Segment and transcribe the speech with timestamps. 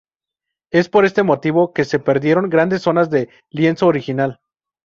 [0.71, 4.39] Es por este motivo que se perdieron grandes zonas del lienzo original.